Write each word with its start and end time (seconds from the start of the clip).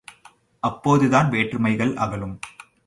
அப்போதுதான் 0.63 1.29
வேற்றுமைகள் 1.29 1.93
அகலும். 1.95 2.39